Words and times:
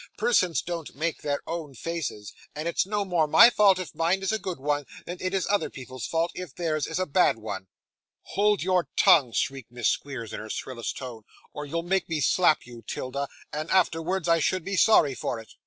'Persons 0.17 0.63
don't 0.63 0.95
make 0.95 1.21
their 1.21 1.41
own 1.45 1.75
faces, 1.75 2.33
and 2.55 2.67
it's 2.67 2.87
no 2.87 3.05
more 3.05 3.27
my 3.27 3.51
fault 3.51 3.77
if 3.77 3.93
mine 3.93 4.23
is 4.23 4.31
a 4.31 4.39
good 4.39 4.59
one 4.59 4.87
than 5.05 5.19
it 5.21 5.31
is 5.31 5.45
other 5.47 5.69
people's 5.69 6.07
fault 6.07 6.31
if 6.33 6.55
theirs 6.55 6.87
is 6.87 6.97
a 6.97 7.05
bad 7.05 7.37
one.' 7.37 7.67
'Hold 8.33 8.63
your 8.63 8.87
tongue,' 8.95 9.31
shrieked 9.31 9.71
Miss 9.71 9.89
Squeers, 9.89 10.33
in 10.33 10.39
her 10.39 10.49
shrillest 10.49 10.97
tone; 10.97 11.21
'or 11.53 11.67
you'll 11.67 11.83
make 11.83 12.09
me 12.09 12.19
slap 12.19 12.65
you, 12.65 12.81
'Tilda, 12.81 13.27
and 13.53 13.69
afterwards 13.69 14.27
I 14.27 14.39
should 14.39 14.63
be 14.65 14.75
sorry 14.75 15.13
for 15.13 15.39
it! 15.39 15.53